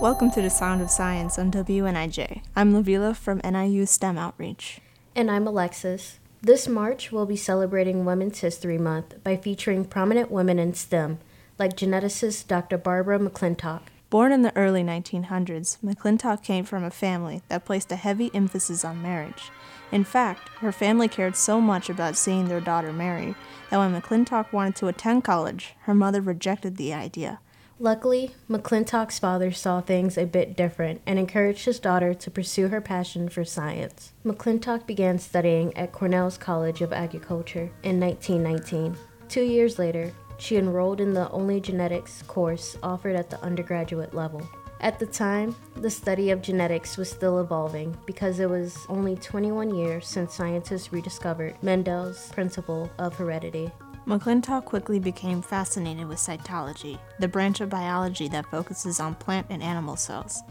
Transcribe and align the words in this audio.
Welcome 0.00 0.32
to 0.32 0.42
the 0.42 0.50
Sound 0.50 0.82
of 0.82 0.90
Science 0.90 1.38
on 1.38 1.52
WNIJ. 1.52 2.42
I'm 2.56 2.72
Lavilla 2.72 3.14
from 3.14 3.40
NIU 3.44 3.86
STEM 3.86 4.18
Outreach. 4.18 4.80
And 5.14 5.30
I'm 5.30 5.46
Alexis. 5.46 6.18
This 6.40 6.66
March, 6.66 7.12
we'll 7.12 7.24
be 7.24 7.36
celebrating 7.36 8.04
Women's 8.04 8.40
History 8.40 8.78
Month 8.78 9.22
by 9.22 9.36
featuring 9.36 9.84
prominent 9.84 10.28
women 10.28 10.58
in 10.58 10.74
STEM, 10.74 11.20
like 11.56 11.76
geneticist 11.76 12.48
Dr. 12.48 12.78
Barbara 12.78 13.20
McClintock. 13.20 13.82
Born 14.10 14.32
in 14.32 14.42
the 14.42 14.56
early 14.56 14.82
1900s, 14.82 15.78
McClintock 15.84 16.42
came 16.42 16.64
from 16.64 16.82
a 16.82 16.90
family 16.90 17.42
that 17.48 17.64
placed 17.64 17.92
a 17.92 17.96
heavy 17.96 18.32
emphasis 18.34 18.84
on 18.84 19.00
marriage. 19.00 19.52
In 19.92 20.02
fact, 20.02 20.48
her 20.58 20.72
family 20.72 21.06
cared 21.06 21.36
so 21.36 21.60
much 21.60 21.88
about 21.88 22.16
seeing 22.16 22.48
their 22.48 22.60
daughter 22.60 22.92
marry 22.92 23.36
that 23.70 23.78
when 23.78 23.94
McClintock 23.94 24.52
wanted 24.52 24.74
to 24.76 24.88
attend 24.88 25.22
college, 25.22 25.74
her 25.82 25.94
mother 25.94 26.20
rejected 26.20 26.76
the 26.76 26.92
idea. 26.92 27.38
Luckily, 27.82 28.30
McClintock's 28.48 29.18
father 29.18 29.50
saw 29.50 29.80
things 29.80 30.16
a 30.16 30.24
bit 30.24 30.56
different 30.56 31.02
and 31.04 31.18
encouraged 31.18 31.64
his 31.64 31.80
daughter 31.80 32.14
to 32.14 32.30
pursue 32.30 32.68
her 32.68 32.80
passion 32.80 33.28
for 33.28 33.44
science. 33.44 34.12
McClintock 34.24 34.86
began 34.86 35.18
studying 35.18 35.76
at 35.76 35.90
Cornell's 35.90 36.38
College 36.38 36.80
of 36.80 36.92
Agriculture 36.92 37.72
in 37.82 37.98
1919. 37.98 38.96
Two 39.28 39.42
years 39.42 39.80
later, 39.80 40.12
she 40.38 40.56
enrolled 40.58 41.00
in 41.00 41.12
the 41.12 41.28
only 41.30 41.60
genetics 41.60 42.22
course 42.22 42.78
offered 42.84 43.16
at 43.16 43.30
the 43.30 43.42
undergraduate 43.42 44.14
level. 44.14 44.48
At 44.80 45.00
the 45.00 45.06
time, 45.06 45.56
the 45.74 45.90
study 45.90 46.30
of 46.30 46.40
genetics 46.40 46.96
was 46.96 47.10
still 47.10 47.40
evolving 47.40 47.98
because 48.06 48.38
it 48.38 48.48
was 48.48 48.76
only 48.88 49.16
21 49.16 49.74
years 49.74 50.06
since 50.06 50.34
scientists 50.34 50.92
rediscovered 50.92 51.60
Mendel's 51.64 52.30
principle 52.30 52.88
of 53.00 53.16
heredity. 53.16 53.72
McClintock 54.06 54.64
quickly 54.64 54.98
became 54.98 55.40
fascinated 55.42 56.08
with 56.08 56.18
cytology, 56.18 56.98
the 57.20 57.28
branch 57.28 57.60
of 57.60 57.70
biology 57.70 58.26
that 58.28 58.50
focuses 58.50 58.98
on 58.98 59.14
plant 59.14 59.46
and 59.48 59.62
animal 59.62 59.94
cells. 59.94 60.42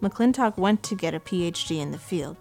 McClintock 0.00 0.56
went 0.56 0.84
to 0.84 0.94
get 0.94 1.14
a 1.14 1.20
PhD 1.20 1.80
in 1.80 1.90
the 1.90 1.98
field. 1.98 2.36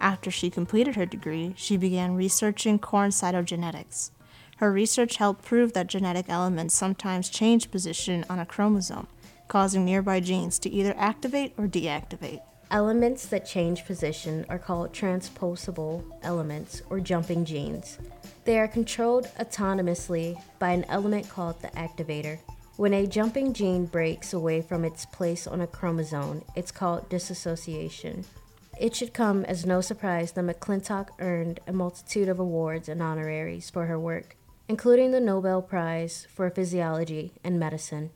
After 0.00 0.30
she 0.30 0.50
completed 0.50 0.96
her 0.96 1.06
degree, 1.06 1.54
she 1.56 1.76
began 1.76 2.16
researching 2.16 2.78
corn 2.80 3.10
cytogenetics. 3.10 4.10
Her 4.56 4.72
research 4.72 5.16
helped 5.16 5.44
prove 5.44 5.74
that 5.74 5.86
genetic 5.86 6.26
elements 6.28 6.74
sometimes 6.74 7.30
change 7.30 7.70
position 7.70 8.24
on 8.28 8.40
a 8.40 8.46
chromosome, 8.46 9.06
causing 9.46 9.84
nearby 9.84 10.20
genes 10.20 10.58
to 10.60 10.70
either 10.70 10.94
activate 10.96 11.54
or 11.56 11.66
deactivate. 11.66 12.40
Elements 12.72 13.26
that 13.26 13.44
change 13.44 13.84
position 13.84 14.46
are 14.48 14.58
called 14.58 14.92
transposable 14.92 16.04
elements 16.22 16.82
or 16.88 17.00
jumping 17.00 17.44
genes. 17.44 17.98
They 18.44 18.60
are 18.60 18.68
controlled 18.68 19.26
autonomously 19.40 20.40
by 20.60 20.70
an 20.70 20.84
element 20.84 21.28
called 21.28 21.60
the 21.60 21.68
activator. 21.68 22.38
When 22.76 22.94
a 22.94 23.08
jumping 23.08 23.54
gene 23.54 23.86
breaks 23.86 24.32
away 24.32 24.62
from 24.62 24.84
its 24.84 25.04
place 25.04 25.48
on 25.48 25.60
a 25.60 25.66
chromosome, 25.66 26.44
it's 26.54 26.70
called 26.70 27.08
disassociation. 27.08 28.24
It 28.78 28.94
should 28.94 29.12
come 29.12 29.44
as 29.46 29.66
no 29.66 29.80
surprise 29.80 30.30
that 30.32 30.44
McClintock 30.44 31.08
earned 31.18 31.58
a 31.66 31.72
multitude 31.72 32.28
of 32.28 32.38
awards 32.38 32.88
and 32.88 33.02
honoraries 33.02 33.68
for 33.68 33.86
her 33.86 33.98
work, 33.98 34.36
including 34.68 35.10
the 35.10 35.20
Nobel 35.20 35.60
Prize 35.60 36.28
for 36.32 36.48
Physiology 36.48 37.32
and 37.42 37.58
Medicine. 37.58 38.10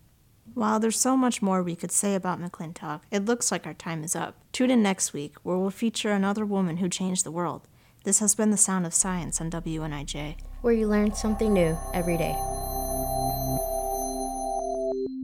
While 0.55 0.79
there's 0.79 1.01
so 1.01 1.17
much 1.17 1.43
more 1.43 1.65
we 1.65 1.75
could 1.75 1.91
say 1.91 2.15
about 2.15 2.41
McClintock, 2.41 3.01
it 3.11 3.25
looks 3.25 3.51
like 3.51 3.67
our 3.67 3.75
time 3.75 4.05
is 4.05 4.15
up. 4.15 4.37
Tune 4.53 4.71
in 4.71 4.85
next 4.85 5.13
week, 5.13 5.35
where 5.43 5.59
we'll 5.59 5.71
feature 5.71 6.13
another 6.13 6.47
woman 6.47 6.77
who 6.77 6.89
changed 6.89 7.25
the 7.25 7.33
world. 7.33 7.67
This 8.05 8.21
has 8.21 8.37
been 8.37 8.53
the 8.53 8.57
sound 8.57 8.87
of 8.87 8.95
science 8.95 9.41
on 9.41 9.51
WNIJ, 9.51 10.37
where 10.61 10.73
you 10.73 10.87
learn 10.87 11.13
something 11.13 11.53
new 11.53 11.77
every 11.93 12.17
day. 12.17 12.37